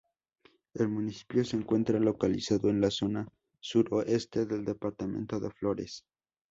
El 0.73 0.87
municipio 0.89 1.45
se 1.45 1.55
encuentra 1.57 1.99
localizado 1.99 2.71
en 2.71 2.81
la 2.81 2.89
zona 2.89 3.27
suroeste 3.59 4.47
del 4.47 4.65
departamento 4.65 5.39
de 5.39 5.51
Flores. 5.51 6.07